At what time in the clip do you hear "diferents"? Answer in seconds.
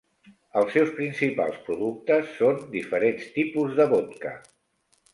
2.75-3.31